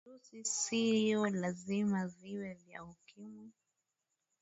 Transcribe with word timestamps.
virusi 0.05 0.39
siyo 0.57 1.21
lazima 1.41 1.99
viwe 2.17 2.51
vya 2.63 2.79
ukimwi 2.93 3.49